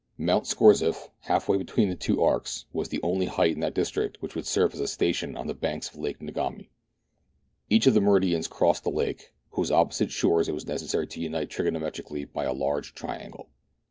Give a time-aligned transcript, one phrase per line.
[0.17, 3.75] Mount Scorzef, halfway between the two arcs, was the only height in that i8o meridiana;
[3.75, 6.17] the adventures of district which would serve as a station on the banks of Lake
[6.17, 6.69] Ngami.
[7.69, 11.49] Each of the meridians crossed the lake, whose opposite shores it was necessary to unite
[11.49, 13.49] trigono metrically by a large triangle.